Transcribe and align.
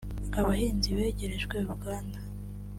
Abahinzi 0.39 0.87
begerejwe 0.97 1.55
uruganda 1.61 2.17